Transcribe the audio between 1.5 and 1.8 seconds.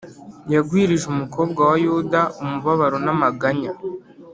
wa